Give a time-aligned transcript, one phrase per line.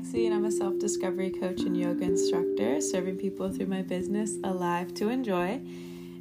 [0.00, 4.36] Lexi, and I'm a self discovery coach and yoga instructor, serving people through my business,
[4.44, 5.60] Alive to Enjoy.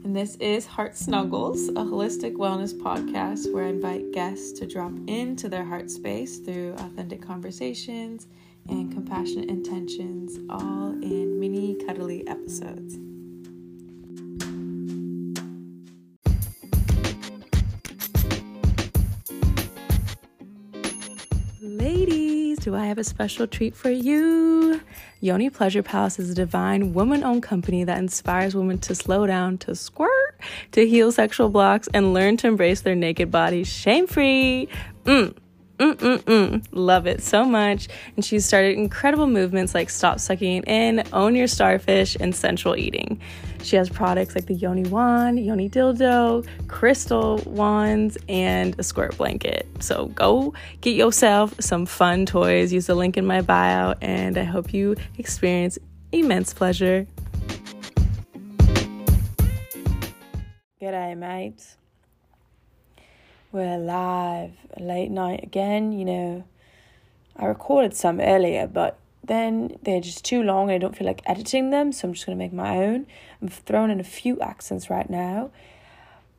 [0.03, 4.91] And this is Heart Snuggles, a holistic wellness podcast where I invite guests to drop
[5.07, 8.27] into their heart space through authentic conversations
[8.67, 12.98] and compassionate intentions, all in mini cuddly episodes.
[22.59, 24.81] Do I have a special treat for you?
[25.21, 29.57] Yoni Pleasure Palace is a divine woman owned company that inspires women to slow down,
[29.59, 30.39] to squirt,
[30.73, 34.67] to heal sexual blocks, and learn to embrace their naked bodies shame free.
[35.05, 35.35] Mm.
[35.79, 36.65] Mm-mm-mm.
[36.71, 37.87] Love it so much.
[38.15, 43.21] And she's started incredible movements like Stop Sucking In, Own Your Starfish, and Sensual Eating.
[43.63, 49.67] She has products like the Yoni Wand, Yoni Dildo, crystal wands, and a squirt blanket.
[49.79, 52.71] So go get yourself some fun toys.
[52.73, 55.77] Use the link in my bio, and I hope you experience
[56.11, 57.07] immense pleasure.
[60.81, 61.78] G'day, mates
[63.51, 65.91] we're live late night again.
[65.91, 66.43] You know,
[67.35, 71.21] I recorded some earlier, but then they're just too long and I don't feel like
[71.25, 73.07] editing them, so I'm just gonna make my own.
[73.41, 75.51] I'm throwing in a few accents right now,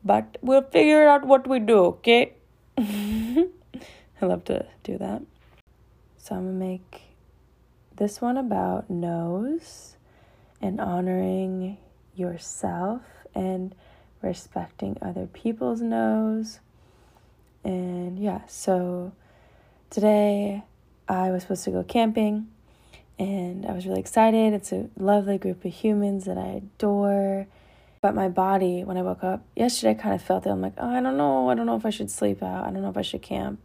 [0.03, 2.33] but we'll figure out what we do, okay?
[2.77, 3.47] I
[4.21, 5.21] love to do that.
[6.17, 7.01] So I'm gonna make
[7.95, 9.95] this one about no's
[10.61, 11.77] and honoring
[12.15, 13.01] yourself
[13.35, 13.75] and
[14.21, 16.59] respecting other people's no's
[17.63, 19.13] and yeah, so
[19.89, 20.63] today
[21.07, 22.47] I was supposed to go camping
[23.19, 24.53] and I was really excited.
[24.53, 27.47] It's a lovely group of humans that I adore.
[28.01, 30.49] But my body, when I woke up yesterday, I kind of felt it.
[30.49, 31.49] I'm like, oh, I don't know.
[31.49, 32.65] I don't know if I should sleep out.
[32.65, 33.61] I don't know if I should camp.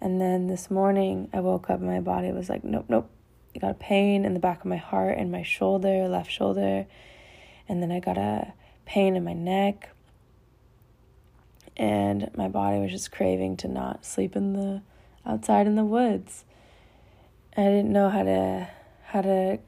[0.00, 3.10] And then this morning, I woke up and my body was like, nope, nope.
[3.54, 6.86] I got a pain in the back of my heart and my shoulder, left shoulder.
[7.68, 8.54] And then I got a
[8.86, 9.90] pain in my neck
[11.78, 14.82] and my body was just craving to not sleep in the
[15.24, 16.44] outside in the woods.
[17.56, 18.68] I didn't know how to
[19.04, 19.58] how to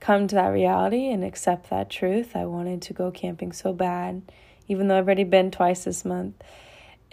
[0.00, 2.36] come to that reality and accept that truth.
[2.36, 4.22] I wanted to go camping so bad,
[4.68, 6.34] even though I've already been twice this month.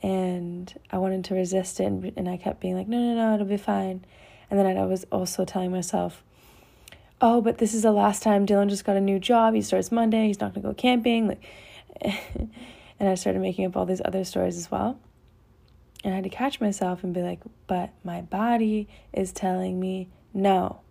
[0.04, 3.34] And I wanted to resist it, and, and I kept being like, no, no, no,
[3.34, 4.06] it'll be fine.
[4.52, 6.24] And then I was also telling myself,
[7.22, 9.56] oh, but this is the last time Dylan just got a new job.
[9.56, 10.28] He starts Monday.
[10.28, 11.28] He's not going to go camping.
[11.28, 11.44] Like,
[13.00, 15.00] And I started making up all these other stories as well.
[16.04, 20.10] And I had to catch myself and be like, but my body is telling me
[20.34, 20.82] no.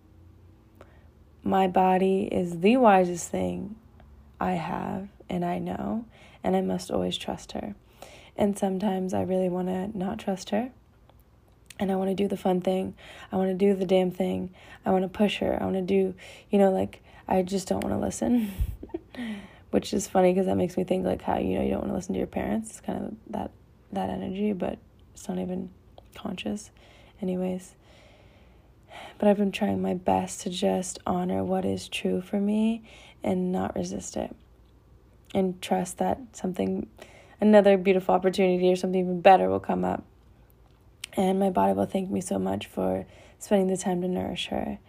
[1.43, 3.75] My body is the wisest thing
[4.39, 6.05] I have and I know,
[6.43, 7.75] and I must always trust her.
[8.37, 10.71] And sometimes I really want to not trust her.
[11.79, 12.95] And I want to do the fun thing.
[13.31, 14.53] I want to do the damn thing.
[14.85, 15.57] I want to push her.
[15.59, 16.13] I want to do,
[16.49, 18.51] you know, like, I just don't want to listen.
[19.75, 21.89] which is funny because that makes me think like how you know you don't want
[21.89, 23.51] to listen to your parents it's kind of that
[23.91, 24.79] that energy but
[25.13, 25.69] it's not even
[26.15, 26.71] conscious
[27.21, 27.75] anyways.
[29.17, 32.83] But i've been trying my best to just honor what is true for me
[33.23, 34.35] and not resist it
[35.33, 36.87] and trust that something
[37.41, 40.03] another beautiful opportunity or something even better will come up.
[41.13, 43.05] And my body will thank me so much for
[43.39, 44.79] spending the time to nourish her.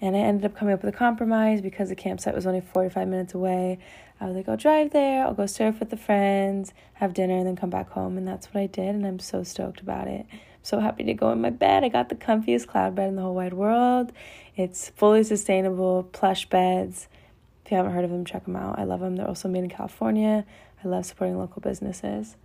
[0.00, 3.06] And I ended up coming up with a compromise because the campsite was only 45
[3.06, 3.78] minutes away.
[4.22, 7.44] I was like, I'll drive there, I'll go surf with the friends, have dinner, and
[7.44, 8.16] then come back home.
[8.16, 8.94] And that's what I did.
[8.94, 10.26] And I'm so stoked about it.
[10.30, 11.82] I'm so happy to go in my bed.
[11.82, 14.12] I got the comfiest cloud bed in the whole wide world.
[14.54, 17.08] It's fully sustainable, plush beds.
[17.64, 18.78] If you haven't heard of them, check them out.
[18.78, 19.16] I love them.
[19.16, 20.44] They're also made in California.
[20.84, 22.36] I love supporting local businesses.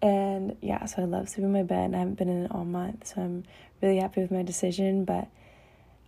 [0.00, 1.84] And yeah, so I love sleeping in my bed.
[1.84, 3.08] And I haven't been in it all month.
[3.08, 3.44] So I'm
[3.82, 5.04] really happy with my decision.
[5.04, 5.28] But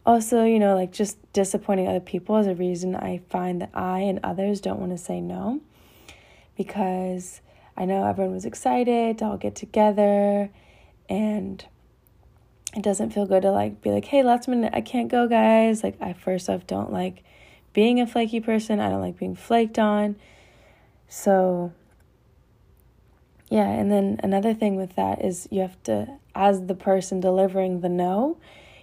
[0.05, 4.01] also, you know, like just disappointing other people is a reason I find that I
[4.01, 5.61] and others don't want to say no
[6.57, 7.41] because
[7.77, 10.51] I know everyone was excited to all get together
[11.09, 11.65] and
[12.75, 15.83] it doesn't feel good to like be like, hey, last minute, I can't go, guys.
[15.83, 17.25] Like, I first off don't like
[17.73, 20.17] being a flaky person, I don't like being flaked on.
[21.09, 21.73] So,
[23.49, 27.81] yeah, and then another thing with that is you have to, as the person delivering
[27.81, 28.39] the no,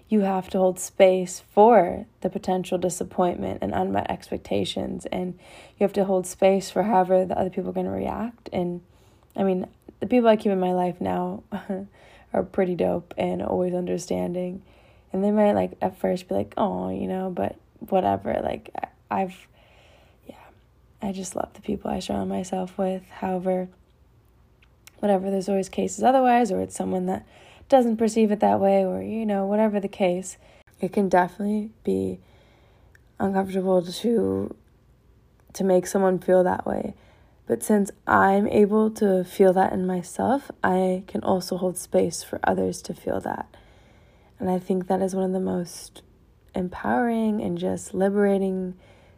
[0.09, 5.37] you have to hold space for the potential disappointment and unmet expectations and
[5.77, 8.49] you have to hold space for however the other people are going to react.
[8.53, 8.81] And
[9.35, 9.67] i mean
[9.99, 11.43] the people i keep in my life now
[12.33, 14.61] are pretty dope and always understanding.
[15.11, 18.73] And they might like at first be like oh you know but whatever like
[19.11, 19.47] i've
[20.25, 20.35] yeah
[21.01, 23.03] i just love the people i surround myself with.
[23.09, 23.67] However
[24.99, 27.25] whatever there's always cases otherwise or it's someone that
[27.69, 30.37] doesn't perceive it that way or you know whatever the case
[30.79, 32.19] it can definitely be
[33.19, 34.55] uncomfortable to
[35.53, 36.93] to make someone feel that way.
[37.47, 42.39] But since I'm able to feel that in myself, I can also hold space for
[42.43, 43.47] others to feel that.
[44.39, 46.03] And I think that is one of the most
[46.53, 48.75] empowering and just liberating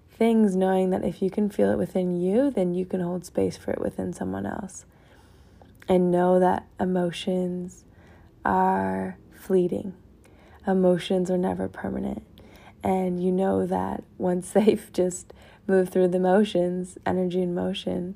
[0.09, 3.57] things, knowing that if you can feel it within you, then you can hold space
[3.57, 4.85] for it within someone else.
[5.89, 7.83] And know that emotions
[8.45, 9.93] are fleeting,
[10.65, 12.23] emotions are never permanent.
[12.83, 15.33] And you know that once they've just
[15.67, 18.15] moved through the motions, energy and motion,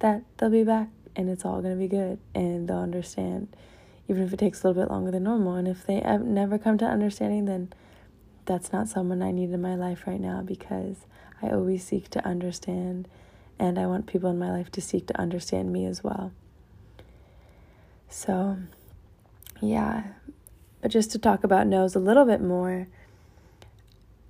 [0.00, 3.48] that they'll be back and it's all going to be good and they'll understand
[4.08, 5.54] even if it takes a little bit longer than normal.
[5.54, 7.72] And if they never come to understanding, then
[8.44, 11.06] that's not someone I need in my life right now because
[11.40, 13.08] I always seek to understand,
[13.58, 16.32] and I want people in my life to seek to understand me as well.
[18.08, 18.58] So,
[19.62, 20.02] yeah,
[20.80, 22.88] but just to talk about no's a little bit more,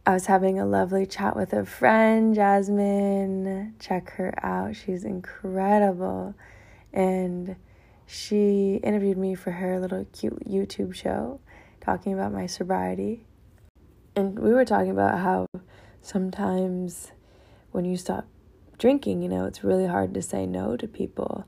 [0.04, 3.74] I was having a lovely chat with a friend, Jasmine.
[3.78, 6.34] Check her out, she's incredible.
[6.92, 7.56] And
[8.06, 11.40] she interviewed me for her little cute YouTube show
[11.80, 13.24] talking about my sobriety.
[14.14, 15.46] And we were talking about how
[16.02, 17.12] sometimes
[17.70, 18.26] when you stop
[18.76, 21.46] drinking, you know, it's really hard to say no to people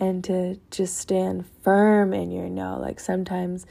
[0.00, 2.78] and to just stand firm in your no.
[2.78, 3.66] Like sometimes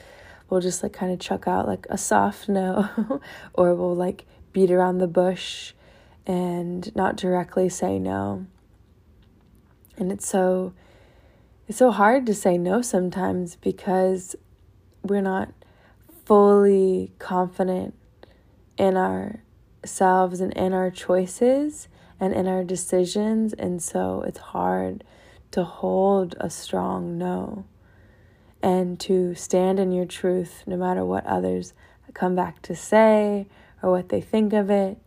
[0.49, 3.21] we'll just like kind of chuck out like a soft no
[3.53, 5.73] or we'll like beat around the bush
[6.25, 8.45] and not directly say no.
[9.97, 10.73] And it's so
[11.67, 14.35] it's so hard to say no sometimes because
[15.01, 15.53] we're not
[16.25, 17.93] fully confident
[18.77, 21.87] in ourselves and in our choices
[22.19, 23.53] and in our decisions.
[23.53, 25.03] And so it's hard
[25.53, 27.63] to hold a strong no
[28.61, 31.73] and to stand in your truth no matter what others
[32.13, 33.47] come back to say
[33.81, 34.97] or what they think of it.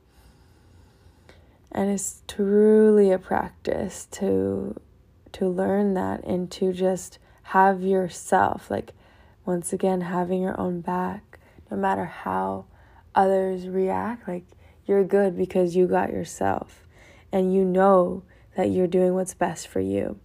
[1.72, 4.80] And it's truly a practice to
[5.32, 8.92] to learn that and to just have yourself like
[9.44, 11.38] once again having your own back
[11.70, 12.64] no matter how
[13.14, 14.44] others react, like
[14.86, 16.86] you're good because you got yourself
[17.32, 18.22] and you know
[18.56, 20.18] that you're doing what's best for you.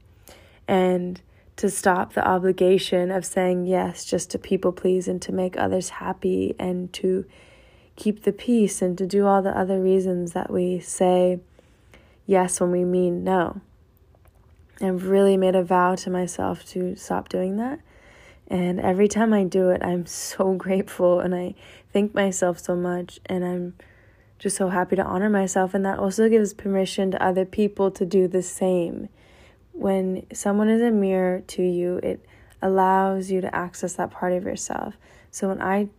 [0.72, 1.22] And
[1.58, 5.90] to stop the obligation of saying yes just to people please and to make others
[5.90, 7.26] happy and to
[7.96, 11.40] keep the peace and to do all the other reasons that we say
[12.26, 13.62] yes when we mean no.
[14.80, 17.80] I've really made a vow to myself to stop doing that
[18.52, 21.56] and every time I do it, I'm so grateful and I
[21.94, 23.22] thank myself so much.
[23.26, 23.74] And I'm
[24.38, 25.74] just so happy to honor myself.
[25.74, 29.08] And that also gives permission to other people to do the same.
[29.82, 32.24] When someone is a mirror to you, it
[32.62, 34.94] allows you to access that part of yourself.
[35.32, 35.90] So when I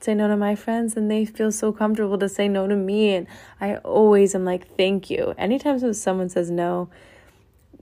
[0.00, 3.14] say no to my friends and they feel so comfortable to say no to me
[3.14, 3.28] and
[3.60, 5.34] I always am like thank you.
[5.38, 6.88] Anytime someone says no,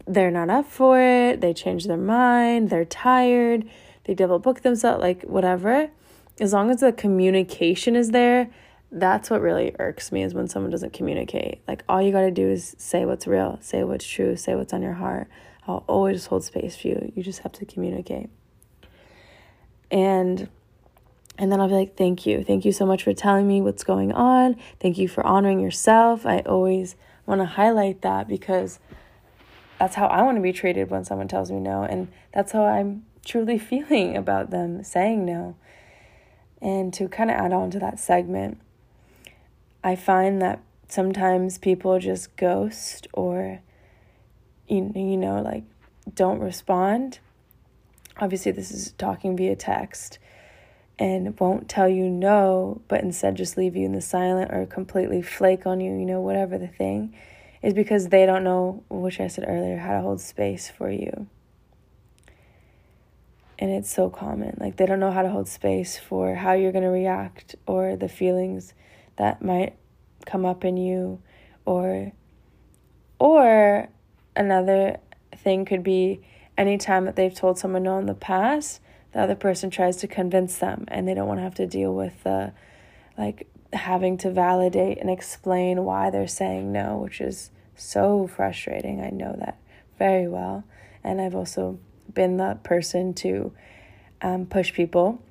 [0.07, 3.65] they're not up for it, they change their mind, they're tired,
[4.05, 5.89] they double book themselves, like whatever.
[6.39, 8.51] As long as the communication is there,
[8.93, 11.63] that's what really irks me is when someone doesn't communicate.
[11.67, 14.75] Like all you got to do is say what's real, say what's true, say what's
[14.75, 15.29] on your heart.
[15.67, 17.13] I'll always hold space for you.
[17.15, 18.31] You just have to communicate.
[19.91, 20.49] And
[21.39, 22.43] and then I'll be like, "Thank you.
[22.43, 24.57] Thank you so much for telling me what's going on.
[24.81, 26.97] Thank you for honoring yourself." I always
[27.27, 28.79] want to highlight that because
[29.79, 32.65] that's how I want to be treated when someone tells me no, and that's how
[32.65, 35.57] I'm truly feeling about them saying no.
[36.63, 38.59] And to kind of add on to that segment,
[39.85, 43.61] I find that sometimes people just ghost or,
[44.69, 45.65] you, you know, like
[46.15, 47.19] don't respond.
[48.19, 50.19] Obviously, this is talking via text
[50.99, 55.21] and won't tell you no, but instead just leave you in the silent or completely
[55.21, 57.15] flake on you, you know, whatever the thing,
[57.63, 61.27] is because they don't know, which I said earlier, how to hold space for you
[63.59, 66.73] and it's so common like they don't know how to hold space for how you're
[66.73, 68.75] going to react or the feelings
[69.17, 69.75] that might
[70.27, 71.21] come up in you
[71.65, 72.13] or
[73.19, 73.89] or
[74.37, 74.99] another
[75.37, 76.21] thing could be
[76.57, 78.81] anytime that they've told someone no in the past
[79.13, 81.95] the other person tries to convince them and they don't want to have to deal
[81.95, 82.53] with the
[83.19, 89.11] like having to validate and explain why they're saying no which is so frustrating i
[89.11, 89.59] know that
[89.99, 90.65] very well
[91.05, 91.79] and i've also
[92.13, 93.53] been the person to
[94.23, 95.23] um, push people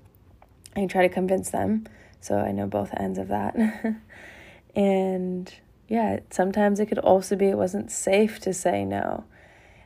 [0.76, 1.86] and try to convince them.
[2.22, 3.56] So I know both ends of that.
[4.76, 5.54] and
[5.88, 9.26] yeah, sometimes it could also be it wasn't safe to say no.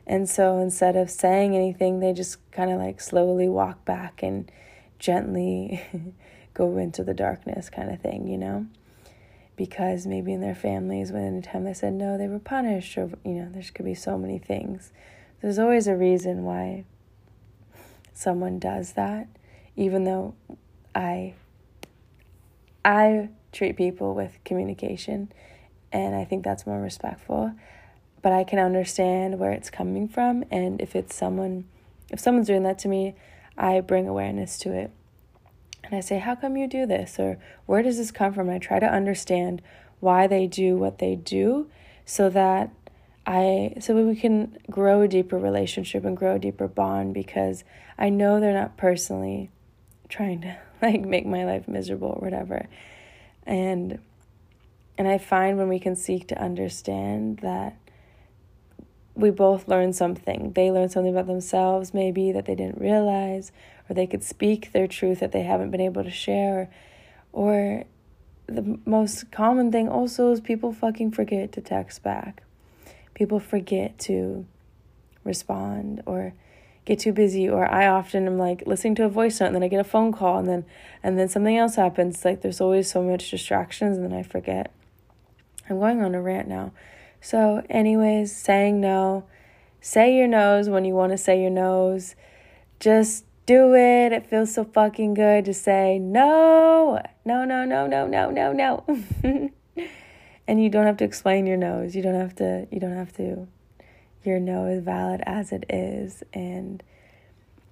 [0.06, 4.50] And so instead of saying anything, they just kind of like slowly walk back and
[4.98, 5.82] gently
[6.54, 8.66] go into the darkness kind of thing, you know?
[9.56, 13.10] Because maybe in their families, when any time they said no, they were punished, or,
[13.24, 14.90] you know, there could be so many things.
[15.42, 16.84] There's always a reason why
[18.14, 19.28] someone does that,
[19.76, 20.34] even though
[20.94, 21.34] I
[22.84, 25.30] I treat people with communication
[25.92, 27.52] and I think that's more respectful.
[28.22, 31.64] But I can understand where it's coming from and if it's someone
[32.10, 33.14] if someone's doing that to me,
[33.56, 34.90] I bring awareness to it.
[35.84, 37.18] And I say, How come you do this?
[37.18, 38.48] Or where does this come from?
[38.48, 39.62] And I try to understand
[40.00, 41.70] why they do what they do
[42.04, 42.70] so that
[43.26, 47.64] I so we can grow a deeper relationship and grow a deeper bond because
[47.98, 49.50] I know they're not personally
[50.08, 52.66] trying to like make my life miserable or whatever.
[53.46, 53.98] And
[55.00, 57.74] and I find when we can seek to understand that
[59.14, 60.52] we both learn something.
[60.52, 63.50] They learn something about themselves, maybe that they didn't realize,
[63.88, 66.68] or they could speak their truth that they haven't been able to share.
[67.32, 67.84] Or
[68.44, 72.42] the most common thing also is people fucking forget to text back.
[73.14, 74.44] People forget to
[75.24, 76.34] respond or
[76.84, 79.62] get too busy or I often am like listening to a voice note and then
[79.62, 80.66] I get a phone call and then
[81.02, 82.22] and then something else happens.
[82.22, 84.70] Like there's always so much distractions and then I forget.
[85.70, 86.72] I'm going on a rant now.
[87.20, 89.24] So, anyways, saying no.
[89.80, 92.14] Say your no's when you want to say your no's.
[92.78, 94.12] Just do it.
[94.12, 97.00] It feels so fucking good to say no.
[97.24, 98.84] No, no, no, no, no, no, no.
[100.46, 101.94] and you don't have to explain your no's.
[101.94, 103.48] You don't have to you don't have to
[104.24, 106.82] your no is valid as it is and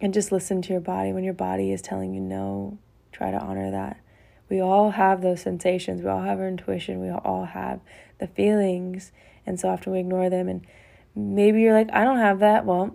[0.01, 2.79] and just listen to your body when your body is telling you no.
[3.13, 4.01] Try to honor that.
[4.49, 6.03] We all have those sensations.
[6.03, 7.01] We all have our intuition.
[7.01, 7.81] We all have
[8.19, 9.13] the feelings
[9.49, 10.49] and so often we ignore them.
[10.49, 10.67] And
[11.17, 12.67] maybe you're like, I don't have that.
[12.67, 12.95] Well,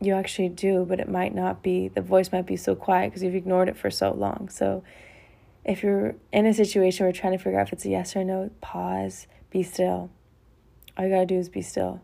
[0.00, 3.22] you actually do, but it might not be, the voice might be so quiet because
[3.24, 4.48] you've ignored it for so long.
[4.48, 4.84] So
[5.64, 8.14] if you're in a situation where you're trying to figure out if it's a yes
[8.14, 10.10] or no, pause, be still.
[10.96, 12.00] All you gotta do is be still.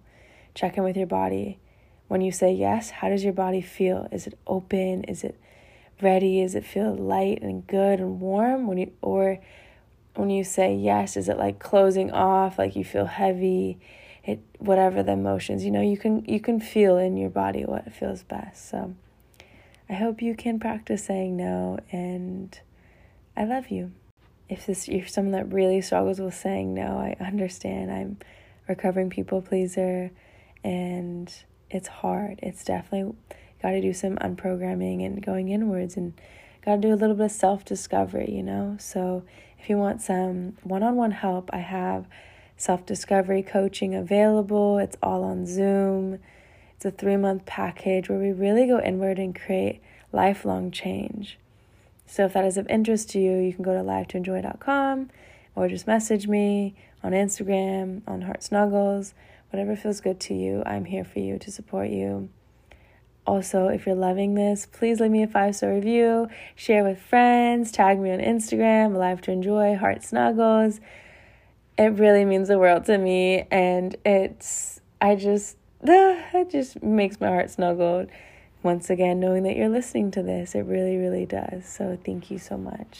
[0.55, 1.61] Check in with your body.
[2.09, 4.09] When you say yes, how does your body feel?
[4.11, 5.05] Is it open?
[5.05, 5.41] Is it
[6.01, 6.41] ready?
[6.41, 8.67] Is it feel light and good and warm?
[8.67, 9.41] When you or
[10.17, 13.79] when you say yes is it like closing off like you feel heavy
[14.25, 17.93] it whatever the emotions you know you can you can feel in your body what
[17.93, 18.95] feels best so
[19.89, 22.61] i hope you can practice saying no and
[23.37, 23.93] i love you
[24.49, 28.17] if this you're someone that really struggles with saying no i understand i'm
[28.69, 30.11] recovering people pleaser
[30.63, 33.15] and it's hard it's definitely
[33.65, 36.13] got to do some unprogramming and going inwards and
[36.65, 39.25] got to do a little bit of self discovery you know so
[39.65, 42.05] if you want some one on one help, I have
[42.59, 44.77] self discovery coaching available.
[44.77, 46.19] It's all on Zoom.
[46.77, 49.81] It's a three month package where we really go inward and create
[50.13, 51.39] lifelong change.
[52.07, 55.09] So if that is of interest to you, you can go to lifetoenjoy.com
[55.55, 59.15] or just message me on Instagram, on Heart Snuggles,
[59.49, 60.63] whatever feels good to you.
[60.67, 62.29] I'm here for you to support you.
[63.27, 67.73] Also, if you're loving this, please leave me a five star review, share with friends,
[67.73, 70.81] tag me on Instagram, Alive to Enjoy, Heart Snuggles.
[71.79, 77.29] It really means the world to me, and it's, I just, it just makes my
[77.29, 78.07] heart snuggle
[78.63, 80.55] once again knowing that you're listening to this.
[80.55, 81.67] It really, really does.
[81.67, 82.99] So, thank you so much.